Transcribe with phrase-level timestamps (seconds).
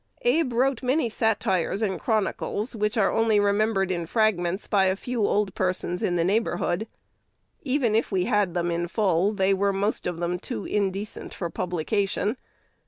[0.23, 5.27] Abe wrote many "satires" and "chronicles," which are only remembered in fragments by a few
[5.27, 6.87] old persons in the neighborhood.
[7.61, 11.51] Even if we had them in full, they were most of them too indecent for
[11.51, 12.35] publication.